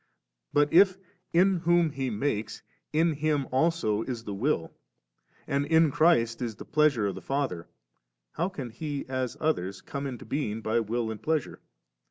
* 0.29 0.41
But 0.53 0.71
i^ 0.71 0.97
in 1.31 1.57
whom 1.57 1.91
He 1.91 2.09
makes, 2.09 2.63
in 2.91 3.13
Him 3.13 3.45
also 3.51 4.01
is 4.01 4.23
the 4.23 4.33
will, 4.33 4.73
and 5.45 5.63
in 5.63 5.91
Christ 5.91 6.41
is 6.41 6.55
the 6.55 6.65
pleasure 6.65 7.05
of 7.05 7.13
the 7.13 7.21
Father, 7.21 7.69
how 8.31 8.49
can 8.49 8.71
He, 8.71 9.05
as 9.07 9.37
others, 9.39 9.79
come 9.81 10.07
into 10.07 10.25
being 10.25 10.61
by 10.61 10.79
will 10.79 11.11
and 11.11 11.21
pleasure? 11.21 11.61